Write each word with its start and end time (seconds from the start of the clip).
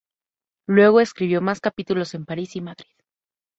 Luego 0.67 0.99
escribió 0.99 1.41
más 1.41 1.59
capítulos 1.59 2.15
en 2.15 2.25
París 2.25 2.55
y 2.55 2.61
Madrid. 2.61 2.89